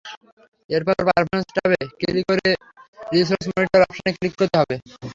এরপর 0.69 0.95
পারফরম্যান্স 0.99 1.47
ট্যাবে 1.55 1.77
ক্লিক 1.99 2.25
করে 2.29 2.47
রিসোর্স 3.13 3.45
মনিটর 3.49 3.81
অপশনে 3.85 4.11
ক্লিক 4.17 4.33
করতে 4.39 4.55
হবে। 4.61 4.75